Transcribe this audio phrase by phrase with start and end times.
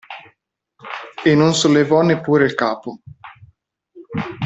[1.23, 3.01] E non sollevò neppure il capo.